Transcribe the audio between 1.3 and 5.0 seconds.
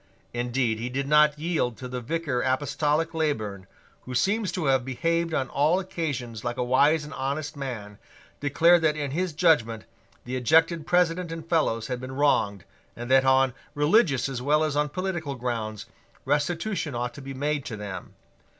yield till the Vicar Apostolic Leyburn, who seems to have